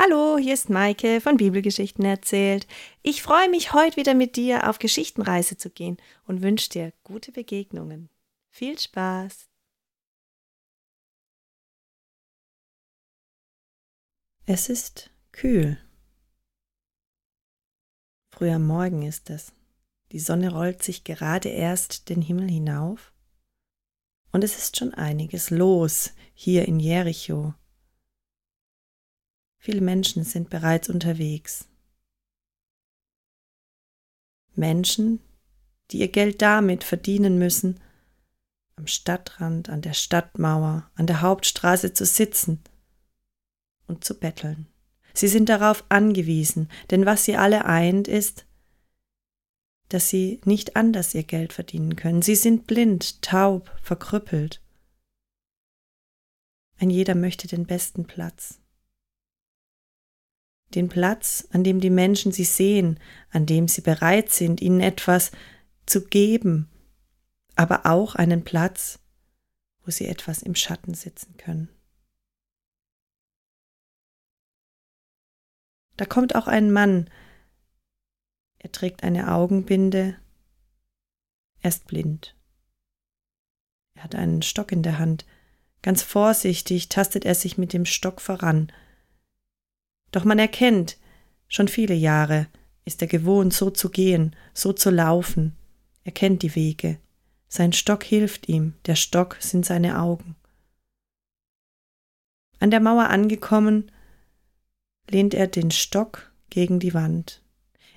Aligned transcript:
Hallo, 0.00 0.38
hier 0.38 0.54
ist 0.54 0.70
Maike 0.70 1.20
von 1.20 1.38
Bibelgeschichten 1.38 2.04
erzählt. 2.04 2.68
Ich 3.02 3.20
freue 3.20 3.50
mich, 3.50 3.72
heute 3.72 3.96
wieder 3.96 4.14
mit 4.14 4.36
dir 4.36 4.70
auf 4.70 4.78
Geschichtenreise 4.78 5.56
zu 5.56 5.70
gehen 5.70 5.96
und 6.24 6.40
wünsche 6.40 6.70
dir 6.70 6.92
gute 7.02 7.32
Begegnungen. 7.32 8.08
Viel 8.48 8.78
Spaß! 8.78 9.48
Es 14.46 14.68
ist 14.68 15.10
kühl. 15.32 15.78
Früh 18.30 18.50
am 18.50 18.68
Morgen 18.68 19.02
ist 19.02 19.30
es. 19.30 19.52
Die 20.12 20.20
Sonne 20.20 20.52
rollt 20.52 20.80
sich 20.80 21.02
gerade 21.02 21.48
erst 21.48 22.08
den 22.08 22.22
Himmel 22.22 22.48
hinauf. 22.48 23.12
Und 24.30 24.44
es 24.44 24.56
ist 24.56 24.76
schon 24.76 24.94
einiges 24.94 25.50
los 25.50 26.12
hier 26.34 26.68
in 26.68 26.78
Jericho 26.78 27.54
Viele 29.58 29.80
Menschen 29.80 30.24
sind 30.24 30.50
bereits 30.50 30.88
unterwegs. 30.88 31.68
Menschen, 34.54 35.20
die 35.90 35.98
ihr 35.98 36.08
Geld 36.08 36.42
damit 36.42 36.84
verdienen 36.84 37.38
müssen, 37.38 37.80
am 38.76 38.86
Stadtrand, 38.86 39.68
an 39.68 39.82
der 39.82 39.94
Stadtmauer, 39.94 40.90
an 40.94 41.06
der 41.06 41.20
Hauptstraße 41.20 41.92
zu 41.92 42.06
sitzen 42.06 42.62
und 43.86 44.04
zu 44.04 44.18
betteln. 44.18 44.66
Sie 45.14 45.28
sind 45.28 45.48
darauf 45.48 45.84
angewiesen, 45.88 46.68
denn 46.90 47.04
was 47.04 47.24
sie 47.24 47.36
alle 47.36 47.64
eint, 47.64 48.06
ist, 48.06 48.46
dass 49.88 50.08
sie 50.08 50.40
nicht 50.44 50.76
anders 50.76 51.14
ihr 51.14 51.24
Geld 51.24 51.52
verdienen 51.52 51.96
können. 51.96 52.22
Sie 52.22 52.36
sind 52.36 52.66
blind, 52.66 53.22
taub, 53.22 53.74
verkrüppelt. 53.82 54.62
Ein 56.78 56.90
jeder 56.90 57.16
möchte 57.16 57.48
den 57.48 57.66
besten 57.66 58.06
Platz 58.06 58.60
den 60.74 60.88
Platz, 60.88 61.48
an 61.50 61.64
dem 61.64 61.80
die 61.80 61.90
Menschen 61.90 62.32
sie 62.32 62.44
sehen, 62.44 63.00
an 63.30 63.46
dem 63.46 63.68
sie 63.68 63.80
bereit 63.80 64.30
sind, 64.30 64.60
ihnen 64.60 64.80
etwas 64.80 65.30
zu 65.86 66.04
geben, 66.04 66.68
aber 67.56 67.86
auch 67.86 68.14
einen 68.14 68.44
Platz, 68.44 68.98
wo 69.84 69.90
sie 69.90 70.06
etwas 70.06 70.42
im 70.42 70.54
Schatten 70.54 70.94
sitzen 70.94 71.36
können. 71.36 71.68
Da 75.96 76.04
kommt 76.04 76.36
auch 76.36 76.46
ein 76.46 76.70
Mann. 76.70 77.10
Er 78.58 78.70
trägt 78.70 79.02
eine 79.02 79.32
Augenbinde. 79.32 80.16
Er 81.60 81.68
ist 81.70 81.86
blind. 81.86 82.36
Er 83.94 84.04
hat 84.04 84.14
einen 84.14 84.42
Stock 84.42 84.70
in 84.70 84.84
der 84.84 84.98
Hand. 84.98 85.26
Ganz 85.82 86.02
vorsichtig 86.02 86.88
tastet 86.88 87.24
er 87.24 87.34
sich 87.34 87.58
mit 87.58 87.72
dem 87.72 87.84
Stock 87.84 88.20
voran. 88.20 88.72
Doch 90.10 90.24
man 90.24 90.38
erkennt, 90.38 90.96
schon 91.48 91.68
viele 91.68 91.94
Jahre 91.94 92.46
ist 92.84 93.02
er 93.02 93.08
gewohnt, 93.08 93.52
so 93.52 93.70
zu 93.70 93.90
gehen, 93.90 94.34
so 94.54 94.72
zu 94.72 94.90
laufen. 94.90 95.54
Er 96.04 96.12
kennt 96.12 96.42
die 96.42 96.54
Wege. 96.54 96.98
Sein 97.48 97.72
Stock 97.72 98.02
hilft 98.02 98.48
ihm, 98.48 98.74
der 98.86 98.94
Stock 98.94 99.36
sind 99.40 99.66
seine 99.66 100.00
Augen. 100.00 100.36
An 102.60 102.70
der 102.70 102.80
Mauer 102.80 103.08
angekommen, 103.10 103.90
lehnt 105.10 105.34
er 105.34 105.46
den 105.46 105.70
Stock 105.70 106.32
gegen 106.50 106.80
die 106.80 106.94
Wand. 106.94 107.42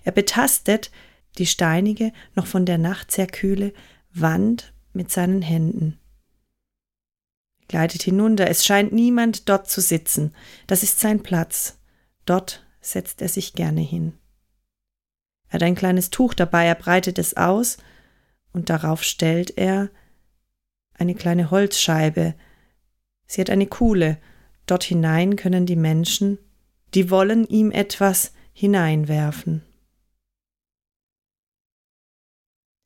Er 0.03 0.11
betastet 0.11 0.91
die 1.37 1.45
steinige, 1.45 2.11
noch 2.35 2.47
von 2.47 2.65
der 2.65 2.77
Nacht 2.77 3.11
sehr 3.11 3.27
kühle 3.27 3.73
Wand 4.13 4.73
mit 4.93 5.11
seinen 5.11 5.41
Händen. 5.41 5.97
Gleitet 7.67 8.03
hinunter, 8.03 8.49
es 8.49 8.65
scheint 8.65 8.91
niemand 8.91 9.47
dort 9.47 9.69
zu 9.69 9.79
sitzen. 9.79 10.35
Das 10.67 10.83
ist 10.83 10.99
sein 10.99 11.23
Platz. 11.23 11.77
Dort 12.25 12.65
setzt 12.81 13.21
er 13.21 13.29
sich 13.29 13.53
gerne 13.53 13.81
hin. 13.81 14.17
Er 15.49 15.55
hat 15.55 15.63
ein 15.63 15.75
kleines 15.75 16.09
Tuch 16.09 16.33
dabei, 16.33 16.65
er 16.65 16.75
breitet 16.75 17.19
es 17.19 17.35
aus 17.35 17.77
und 18.53 18.69
darauf 18.69 19.03
stellt 19.03 19.57
er 19.57 19.89
eine 20.93 21.15
kleine 21.15 21.51
Holzscheibe. 21.51 22.35
Sie 23.25 23.41
hat 23.41 23.49
eine 23.49 23.67
Kuhle. 23.67 24.21
Dort 24.65 24.83
hinein 24.83 25.35
können 25.35 25.65
die 25.65 25.75
Menschen, 25.75 26.37
die 26.93 27.09
wollen, 27.09 27.47
ihm 27.47 27.71
etwas 27.71 28.33
hineinwerfen. 28.53 29.63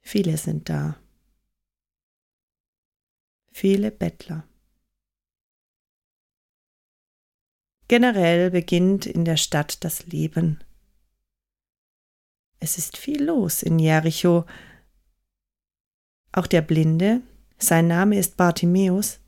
Viele 0.01 0.37
sind 0.37 0.69
da. 0.69 0.97
Viele 3.51 3.91
Bettler. 3.91 4.47
Generell 7.87 8.49
beginnt 8.49 9.05
in 9.05 9.25
der 9.25 9.37
Stadt 9.37 9.83
das 9.83 10.07
Leben. 10.07 10.63
Es 12.59 12.77
ist 12.77 12.97
viel 12.97 13.23
los 13.23 13.61
in 13.61 13.77
Jericho. 13.77 14.45
Auch 16.31 16.47
der 16.47 16.61
Blinde, 16.61 17.21
sein 17.57 17.87
Name 17.87 18.17
ist 18.17 18.37
Bartimäus, 18.37 19.19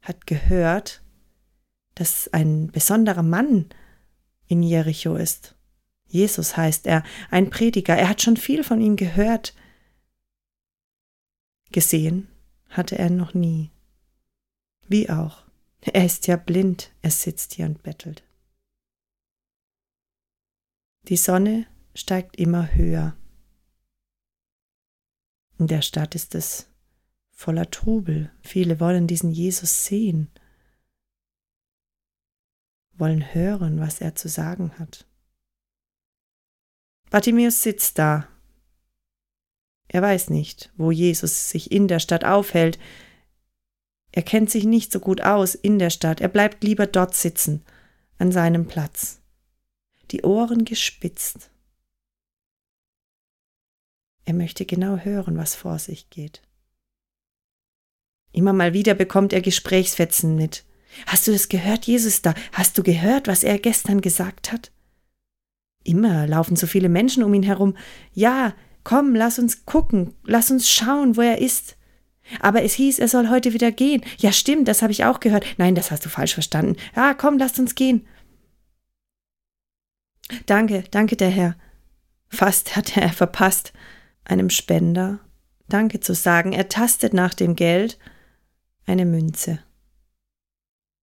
hat 0.00 0.26
gehört, 0.26 1.02
dass 1.94 2.32
ein 2.32 2.68
besonderer 2.68 3.22
Mann 3.22 3.68
in 4.46 4.62
Jericho 4.62 5.16
ist. 5.16 5.56
Jesus 6.06 6.56
heißt 6.56 6.86
er, 6.86 7.02
ein 7.30 7.50
Prediger. 7.50 7.96
Er 7.96 8.08
hat 8.08 8.22
schon 8.22 8.36
viel 8.36 8.64
von 8.64 8.80
ihm 8.80 8.96
gehört. 8.96 9.54
Gesehen 11.70 12.28
hatte 12.68 12.98
er 12.98 13.10
noch 13.10 13.34
nie. 13.34 13.70
Wie 14.88 15.08
auch 15.10 15.42
er 15.82 16.04
ist 16.04 16.26
ja 16.26 16.36
blind, 16.36 16.92
er 17.02 17.10
sitzt 17.10 17.54
hier 17.54 17.66
und 17.66 17.82
bettelt. 17.82 18.22
Die 21.08 21.16
Sonne 21.16 21.66
steigt 21.94 22.36
immer 22.36 22.74
höher. 22.74 23.16
In 25.58 25.66
der 25.66 25.82
Stadt 25.82 26.14
ist 26.14 26.34
es 26.34 26.68
voller 27.30 27.70
Trubel. 27.70 28.30
Viele 28.40 28.78
wollen 28.78 29.06
diesen 29.06 29.32
Jesus 29.32 29.84
sehen, 29.84 30.30
wollen 32.92 33.34
hören, 33.34 33.80
was 33.80 34.00
er 34.00 34.14
zu 34.14 34.28
sagen 34.28 34.78
hat. 34.78 35.06
Bartimäus 37.10 37.62
sitzt 37.62 37.98
da. 37.98 38.28
Er 39.88 40.02
weiß 40.02 40.30
nicht, 40.30 40.72
wo 40.76 40.90
Jesus 40.90 41.50
sich 41.50 41.70
in 41.70 41.88
der 41.88 41.98
Stadt 41.98 42.24
aufhält. 42.24 42.78
Er 44.12 44.22
kennt 44.22 44.50
sich 44.50 44.64
nicht 44.64 44.92
so 44.92 45.00
gut 45.00 45.22
aus 45.22 45.54
in 45.54 45.78
der 45.78 45.90
Stadt, 45.90 46.20
er 46.20 46.28
bleibt 46.28 46.62
lieber 46.62 46.86
dort 46.86 47.14
sitzen, 47.14 47.64
an 48.18 48.30
seinem 48.30 48.66
Platz, 48.66 49.20
die 50.10 50.22
Ohren 50.22 50.64
gespitzt. 50.64 51.50
Er 54.24 54.34
möchte 54.34 54.66
genau 54.66 54.98
hören, 54.98 55.36
was 55.36 55.54
vor 55.54 55.78
sich 55.78 56.10
geht. 56.10 56.42
Immer 58.32 58.52
mal 58.52 58.72
wieder 58.72 58.94
bekommt 58.94 59.32
er 59.32 59.40
Gesprächsfetzen 59.40 60.36
mit. 60.36 60.64
Hast 61.06 61.26
du 61.26 61.32
das 61.32 61.48
gehört, 61.48 61.86
Jesus 61.86 62.22
da? 62.22 62.34
Hast 62.52 62.76
du 62.78 62.82
gehört, 62.82 63.26
was 63.26 63.44
er 63.44 63.58
gestern 63.58 64.00
gesagt 64.00 64.52
hat? 64.52 64.70
Immer 65.84 66.26
laufen 66.26 66.56
so 66.56 66.66
viele 66.66 66.88
Menschen 66.88 67.22
um 67.24 67.34
ihn 67.34 67.42
herum. 67.42 67.76
Ja, 68.12 68.54
komm, 68.84 69.14
lass 69.14 69.38
uns 69.38 69.64
gucken, 69.66 70.14
lass 70.22 70.50
uns 70.50 70.70
schauen, 70.70 71.16
wo 71.16 71.22
er 71.22 71.38
ist. 71.38 71.76
Aber 72.40 72.62
es 72.62 72.74
hieß, 72.74 72.98
er 72.98 73.08
soll 73.08 73.28
heute 73.28 73.52
wieder 73.52 73.72
gehen. 73.72 74.02
Ja, 74.18 74.32
stimmt, 74.32 74.68
das 74.68 74.82
habe 74.82 74.92
ich 74.92 75.04
auch 75.04 75.20
gehört. 75.20 75.44
Nein, 75.58 75.74
das 75.74 75.90
hast 75.90 76.04
du 76.04 76.08
falsch 76.08 76.34
verstanden. 76.34 76.76
Ja, 76.96 77.14
komm, 77.14 77.38
lasst 77.38 77.58
uns 77.58 77.74
gehen. 77.74 78.06
Danke, 80.46 80.84
danke, 80.90 81.16
der 81.16 81.30
Herr. 81.30 81.56
Fast 82.28 82.76
hatte 82.76 83.00
er 83.00 83.12
verpasst, 83.12 83.72
einem 84.24 84.50
Spender 84.50 85.20
Danke 85.72 86.00
zu 86.00 86.14
sagen. 86.14 86.52
Er 86.52 86.68
tastet 86.68 87.14
nach 87.14 87.32
dem 87.32 87.56
Geld 87.56 87.98
eine 88.84 89.06
Münze. 89.06 89.58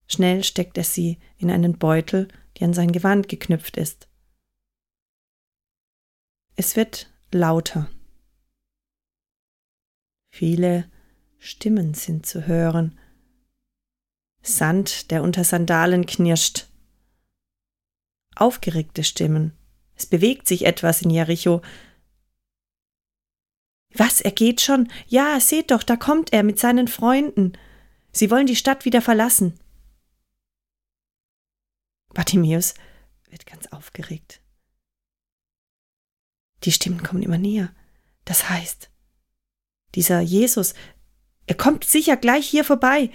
Schnell 0.06 0.44
steckt 0.44 0.78
er 0.78 0.84
sie 0.84 1.18
in 1.38 1.50
einen 1.50 1.79
Beutel, 1.79 2.28
der 2.59 2.68
an 2.68 2.73
sein 2.73 2.91
Gewand 2.91 3.28
geknüpft 3.29 3.77
ist. 3.77 4.07
Es 6.56 6.75
wird 6.75 7.12
lauter. 7.31 7.89
Viele 10.30 10.89
Stimmen 11.39 11.94
sind 11.94 12.25
zu 12.25 12.45
hören. 12.47 13.00
Sand, 14.41 15.09
der 15.12 15.24
unter 15.24 15.44
Sandalen 15.44 16.06
knirscht. 16.06 16.68
Aufgeregte 18.36 19.03
Stimmen. 19.03 19.53
Es 19.95 20.06
bewegt 20.06 20.47
sich 20.47 20.65
etwas 20.65 21.01
in 21.01 21.09
Jericho. 21.09 21.62
Was, 23.94 24.21
er 24.21 24.31
geht 24.31 24.62
schon? 24.62 24.89
Ja, 25.07 25.39
seht 25.39 25.71
doch, 25.71 25.83
da 25.83 25.95
kommt 25.95 26.31
er 26.31 26.44
mit 26.44 26.59
seinen 26.59 26.88
Freunden. 26.88 27.53
Sie 28.12 28.30
wollen 28.30 28.47
die 28.47 28.56
Stadt 28.56 28.86
wieder 28.86 29.01
verlassen. 29.01 29.59
Bartimäus 32.13 32.75
wird 33.30 33.45
ganz 33.45 33.68
aufgeregt. 33.68 34.41
Die 36.63 36.71
Stimmen 36.71 37.03
kommen 37.03 37.24
immer 37.24 37.38
näher. 37.38 37.74
Das 38.25 38.50
heißt, 38.50 38.89
dieser 39.95 40.19
Jesus 40.19 40.74
er 41.50 41.56
kommt 41.56 41.84
sicher 41.84 42.16
gleich 42.16 42.48
hier 42.48 42.63
vorbei. 42.63 43.10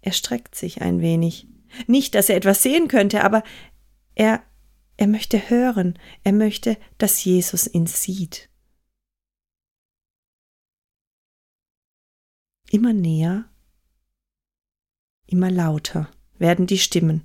Er 0.00 0.10
streckt 0.10 0.56
sich 0.56 0.82
ein 0.82 1.00
wenig. 1.00 1.46
Nicht, 1.86 2.16
dass 2.16 2.28
er 2.28 2.34
etwas 2.34 2.64
sehen 2.64 2.88
könnte, 2.88 3.22
aber 3.22 3.44
er, 4.16 4.42
er 4.96 5.06
möchte 5.06 5.48
hören, 5.48 5.96
er 6.24 6.32
möchte, 6.32 6.76
dass 6.98 7.22
Jesus 7.22 7.72
ihn 7.72 7.86
sieht. 7.86 8.50
Immer 12.72 12.92
näher, 12.92 13.48
immer 15.26 15.52
lauter 15.52 16.10
werden 16.36 16.66
die 16.66 16.78
Stimmen. 16.78 17.24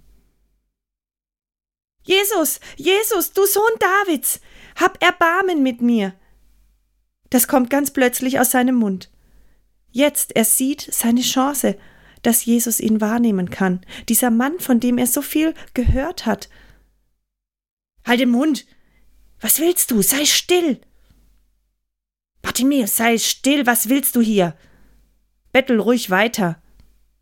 Jesus, 2.03 2.59
Jesus, 2.77 3.33
du 3.33 3.43
Sohn 3.47 3.73
Davids, 3.79 4.39
hab 4.75 5.01
Erbarmen 5.01 5.63
mit 5.63 5.81
mir. 5.81 6.13
Das 7.31 7.47
kommt 7.47 7.71
ganz 7.71 7.91
plötzlich 7.91 8.39
aus 8.39 8.51
seinem 8.51 8.75
Mund. 8.75 9.09
Jetzt, 9.91 10.35
er 10.35 10.45
sieht 10.45 10.81
seine 10.91 11.21
Chance, 11.21 11.77
dass 12.21 12.45
Jesus 12.45 12.79
ihn 12.79 13.01
wahrnehmen 13.01 13.49
kann. 13.49 13.81
Dieser 14.07 14.29
Mann, 14.29 14.59
von 14.59 14.79
dem 14.79 14.97
er 14.97 15.07
so 15.07 15.21
viel 15.21 15.53
gehört 15.73 16.25
hat. 16.25 16.49
Halt 18.05 18.19
den 18.19 18.29
Mund! 18.29 18.65
Was 19.39 19.59
willst 19.59 19.91
du? 19.91 20.01
Sei 20.01 20.25
still! 20.25 20.81
Bartimäus, 22.41 22.97
sei 22.97 23.17
still, 23.17 23.65
was 23.65 23.89
willst 23.89 24.15
du 24.15 24.21
hier? 24.21 24.55
Bettel 25.51 25.79
ruhig 25.79 26.09
weiter. 26.09 26.61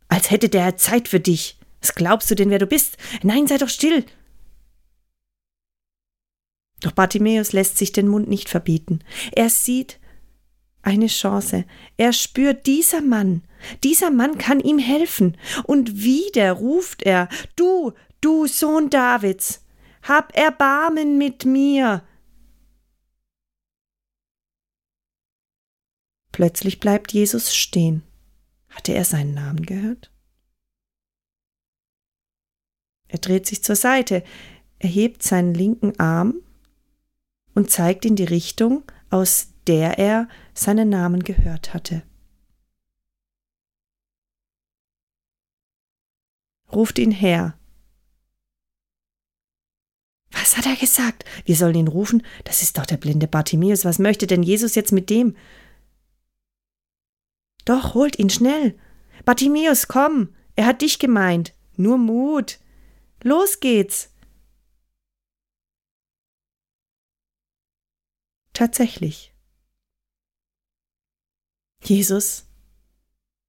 Als 0.07 0.31
hätte 0.31 0.49
der 0.49 0.77
Zeit 0.77 1.07
für 1.07 1.19
dich. 1.19 1.59
Was 1.81 1.95
glaubst 1.95 2.29
du 2.31 2.35
denn, 2.35 2.49
wer 2.49 2.59
du 2.59 2.65
bist? 2.65 2.97
Nein, 3.23 3.47
sei 3.47 3.57
doch 3.57 3.69
still. 3.69 4.05
Doch 6.81 6.91
Bartimäus 6.91 7.53
lässt 7.53 7.77
sich 7.77 7.91
den 7.91 8.07
Mund 8.07 8.27
nicht 8.29 8.49
verbieten. 8.49 8.99
Er 9.31 9.49
sieht 9.49 9.99
eine 10.87 11.07
Chance. 11.07 11.65
Er 11.97 12.13
spürt, 12.13 12.65
dieser 12.65 13.01
Mann, 13.01 13.43
dieser 13.83 14.09
Mann 14.09 14.37
kann 14.37 14.61
ihm 14.61 14.79
helfen. 14.79 15.37
Und 15.65 16.01
wieder 16.01 16.53
ruft 16.53 17.03
er, 17.03 17.27
du, 17.57 17.91
du 18.21 18.47
Sohn 18.47 18.89
Davids, 18.89 19.65
hab 20.03 20.35
Erbarmen 20.35 21.17
mit 21.17 21.43
mir. 21.43 22.03
Plötzlich 26.31 26.79
bleibt 26.79 27.11
Jesus 27.11 27.53
stehen. 27.53 28.03
Hatte 28.69 28.93
er 28.93 29.03
seinen 29.03 29.33
Namen 29.33 29.65
gehört? 29.65 30.13
Er 33.09 33.19
dreht 33.19 33.45
sich 33.45 33.61
zur 33.61 33.75
Seite, 33.75 34.23
erhebt 34.79 35.21
seinen 35.21 35.53
linken 35.53 35.99
Arm 35.99 36.35
und 37.55 37.71
zeigt 37.71 38.05
in 38.05 38.15
die 38.15 38.23
Richtung, 38.23 38.83
aus 39.09 39.53
der 39.67 39.99
er 39.99 40.27
seinen 40.53 40.89
Namen 40.89 41.23
gehört 41.23 41.73
hatte. 41.73 42.03
Ruft 46.71 46.99
ihn 46.99 47.11
her. 47.11 47.57
Was 50.31 50.57
hat 50.57 50.65
er 50.65 50.75
gesagt? 50.75 51.23
Wir 51.45 51.55
sollen 51.55 51.75
ihn 51.75 51.87
rufen? 51.87 52.23
Das 52.43 52.61
ist 52.61 52.77
doch 52.77 52.85
der 52.85 52.97
blinde 52.97 53.27
Bartimäus. 53.27 53.85
Was 53.85 53.99
möchte 53.99 54.27
denn 54.27 54.43
Jesus 54.43 54.75
jetzt 54.75 54.91
mit 54.91 55.09
dem? 55.09 55.35
Doch, 57.65 57.93
holt 57.93 58.19
ihn 58.19 58.29
schnell. 58.29 58.77
Bartimäus, 59.25 59.87
komm. 59.87 60.35
Er 60.55 60.65
hat 60.65 60.81
dich 60.81 60.99
gemeint. 60.99 61.53
Nur 61.75 61.97
Mut. 61.97 62.59
Los 63.23 63.59
geht's. 63.59 64.13
Tatsächlich. 68.53 69.33
Jesus 71.83 72.45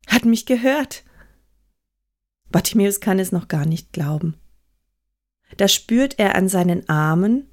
hat 0.06 0.24
mich 0.24 0.46
gehört. 0.46 1.04
Bartimäus 2.50 3.00
kann 3.00 3.18
es 3.18 3.32
noch 3.32 3.48
gar 3.48 3.66
nicht 3.66 3.92
glauben. 3.92 4.34
Da 5.56 5.68
spürt 5.68 6.18
er 6.18 6.34
an 6.34 6.48
seinen 6.48 6.88
Armen 6.88 7.46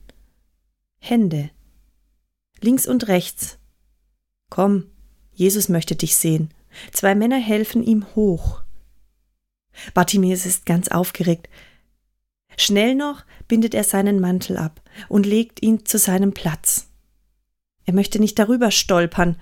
Hände, 0.99 1.51
links 2.61 2.87
und 2.87 3.07
rechts. 3.07 3.59
Komm, 4.49 4.85
Jesus 5.33 5.69
möchte 5.69 5.95
dich 5.95 6.15
sehen. 6.15 6.51
Zwei 6.91 7.13
Männer 7.13 7.37
helfen 7.37 7.83
ihm 7.83 8.05
hoch. 8.15 8.63
Bartimäus 9.93 10.45
ist 10.45 10.65
ganz 10.65 10.87
aufgeregt. 10.87 11.49
Schnell 12.57 12.95
noch 12.95 13.23
bindet 13.47 13.75
er 13.75 13.83
seinen 13.83 14.19
Mantel 14.19 14.57
ab 14.57 14.81
und 15.09 15.25
legt 15.25 15.61
ihn 15.61 15.85
zu 15.85 15.97
seinem 15.97 16.33
Platz. 16.33 16.87
Er 17.85 17.93
möchte 17.93 18.19
nicht 18.19 18.39
darüber 18.39 18.71
stolpern, 18.71 19.37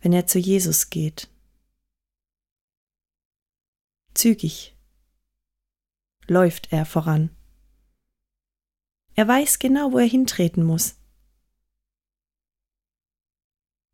wenn 0.00 0.12
er 0.12 0.26
zu 0.26 0.38
Jesus 0.38 0.90
geht. 0.90 1.28
Zügig 4.14 4.76
läuft 6.26 6.72
er 6.72 6.86
voran. 6.86 7.30
Er 9.14 9.28
weiß 9.28 9.58
genau, 9.58 9.92
wo 9.92 9.98
er 9.98 10.06
hintreten 10.06 10.64
muss. 10.64 10.96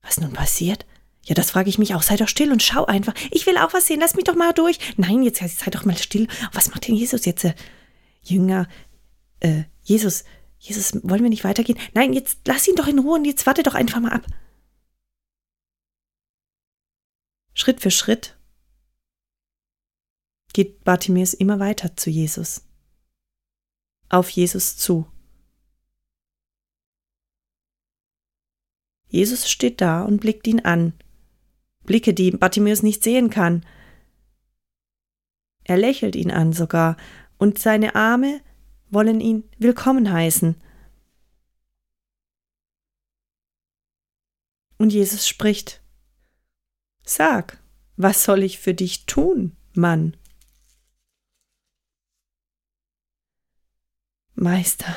Was 0.02 0.18
nun 0.20 0.32
passiert? 0.32 0.86
Ja, 1.24 1.34
das 1.34 1.50
frage 1.50 1.68
ich 1.68 1.78
mich 1.78 1.94
auch. 1.94 2.02
Sei 2.02 2.16
doch 2.16 2.28
still 2.28 2.52
und 2.52 2.62
schau 2.62 2.84
einfach. 2.86 3.14
Ich 3.32 3.46
will 3.46 3.58
auch 3.58 3.72
was 3.72 3.86
sehen. 3.86 3.98
Lass 3.98 4.14
mich 4.14 4.24
doch 4.24 4.36
mal 4.36 4.52
durch. 4.52 4.78
Nein, 4.96 5.22
jetzt 5.22 5.40
sei 5.40 5.70
doch 5.70 5.84
mal 5.84 5.96
still. 5.96 6.28
Was 6.52 6.70
macht 6.70 6.86
denn 6.86 6.94
Jesus 6.94 7.24
jetzt? 7.24 7.44
Jünger, 8.22 8.68
äh, 9.40 9.64
Jesus, 9.82 10.24
Jesus, 10.58 10.94
wollen 11.02 11.22
wir 11.22 11.30
nicht 11.30 11.44
weitergehen? 11.44 11.78
Nein, 11.94 12.12
jetzt 12.12 12.40
lass 12.46 12.68
ihn 12.68 12.76
doch 12.76 12.86
in 12.86 12.98
Ruhe 13.00 13.18
und 13.18 13.24
jetzt 13.24 13.46
warte 13.46 13.62
doch 13.62 13.74
einfach 13.74 14.00
mal 14.00 14.12
ab. 14.12 14.26
Schritt 17.58 17.80
für 17.80 17.90
Schritt 17.90 18.38
geht 20.52 20.84
Bartimäus 20.84 21.32
immer 21.32 21.58
weiter 21.58 21.96
zu 21.96 22.10
Jesus. 22.10 22.68
Auf 24.10 24.28
Jesus 24.28 24.76
zu. 24.76 25.10
Jesus 29.08 29.50
steht 29.50 29.80
da 29.80 30.02
und 30.02 30.20
blickt 30.20 30.46
ihn 30.46 30.66
an. 30.66 30.92
Blicke, 31.84 32.12
die 32.12 32.30
Bartimäus 32.30 32.82
nicht 32.82 33.02
sehen 33.02 33.30
kann. 33.30 33.64
Er 35.64 35.78
lächelt 35.78 36.14
ihn 36.14 36.30
an 36.30 36.52
sogar, 36.52 36.98
und 37.38 37.58
seine 37.58 37.94
Arme 37.94 38.42
wollen 38.90 39.20
ihn 39.22 39.48
willkommen 39.56 40.12
heißen. 40.12 40.60
Und 44.76 44.92
Jesus 44.92 45.26
spricht, 45.26 45.82
Sag, 47.08 47.62
was 47.96 48.24
soll 48.24 48.42
ich 48.42 48.58
für 48.58 48.74
dich 48.74 49.06
tun, 49.06 49.56
Mann? 49.74 50.16
Meister, 54.34 54.96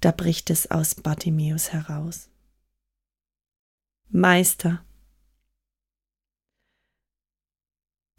da 0.00 0.12
bricht 0.12 0.50
es 0.50 0.70
aus 0.70 0.94
Bartimäus 0.94 1.72
heraus. 1.72 2.30
Meister, 4.08 4.86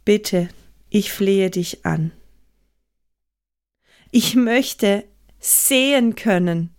bitte, 0.03 0.49
ich 0.89 1.13
flehe 1.13 1.49
dich 1.49 1.85
an. 1.85 2.11
Ich 4.11 4.35
möchte 4.35 5.07
sehen 5.39 6.15
können. 6.15 6.75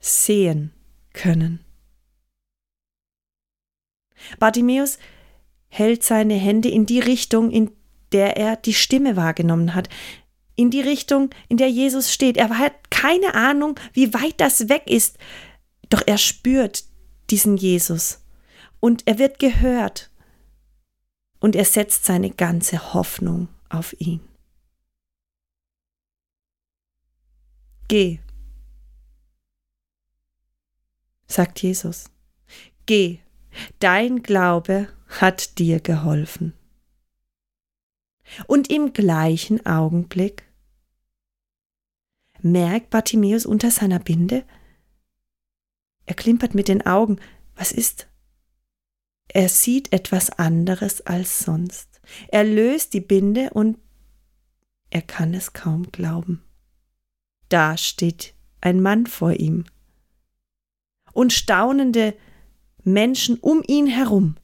Sehen 0.00 0.74
können. 1.14 1.67
Bartimäus 4.38 4.98
hält 5.68 6.02
seine 6.02 6.34
Hände 6.34 6.68
in 6.68 6.86
die 6.86 7.00
Richtung, 7.00 7.50
in 7.50 7.70
der 8.12 8.36
er 8.36 8.56
die 8.56 8.74
Stimme 8.74 9.16
wahrgenommen 9.16 9.74
hat, 9.74 9.88
in 10.56 10.70
die 10.70 10.80
Richtung, 10.80 11.30
in 11.48 11.56
der 11.56 11.68
Jesus 11.68 12.12
steht. 12.12 12.36
Er 12.36 12.58
hat 12.58 12.90
keine 12.90 13.34
Ahnung, 13.34 13.78
wie 13.92 14.12
weit 14.14 14.40
das 14.40 14.68
weg 14.68 14.84
ist, 14.86 15.18
doch 15.90 16.02
er 16.06 16.18
spürt 16.18 16.84
diesen 17.30 17.56
Jesus 17.56 18.24
und 18.80 19.06
er 19.06 19.18
wird 19.18 19.38
gehört 19.38 20.10
und 21.40 21.54
er 21.54 21.64
setzt 21.64 22.04
seine 22.04 22.30
ganze 22.30 22.94
Hoffnung 22.94 23.48
auf 23.68 23.94
ihn. 24.00 24.20
Geh, 27.88 28.18
sagt 31.26 31.62
Jesus. 31.62 32.10
Geh, 32.84 33.20
dein 33.78 34.22
Glaube 34.22 34.88
hat 35.08 35.58
dir 35.58 35.80
geholfen. 35.80 36.54
Und 38.46 38.70
im 38.70 38.92
gleichen 38.92 39.64
Augenblick 39.64 40.44
merkt 42.40 42.90
Bartimäus 42.90 43.46
unter 43.46 43.70
seiner 43.70 43.98
Binde, 43.98 44.44
er 46.06 46.14
klimpert 46.14 46.54
mit 46.54 46.68
den 46.68 46.86
Augen, 46.86 47.18
was 47.54 47.70
ist? 47.70 48.08
Er 49.28 49.50
sieht 49.50 49.92
etwas 49.92 50.30
anderes 50.30 51.02
als 51.02 51.40
sonst. 51.40 52.00
Er 52.28 52.44
löst 52.44 52.94
die 52.94 53.02
Binde 53.02 53.50
und 53.52 53.78
er 54.88 55.02
kann 55.02 55.34
es 55.34 55.52
kaum 55.52 55.92
glauben. 55.92 56.42
Da 57.50 57.76
steht 57.76 58.34
ein 58.62 58.80
Mann 58.80 59.06
vor 59.06 59.34
ihm. 59.34 59.66
Und 61.12 61.34
staunende 61.34 62.14
Menschen 62.84 63.38
um 63.38 63.62
ihn 63.66 63.86
herum. 63.86 64.36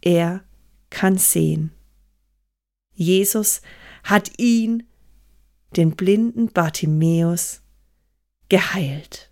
Er 0.00 0.44
kann 0.90 1.18
sehen. 1.18 1.72
Jesus 2.92 3.60
hat 4.02 4.38
ihn, 4.38 4.84
den 5.76 5.96
blinden 5.96 6.52
Bartimäus, 6.52 7.62
geheilt. 8.48 9.30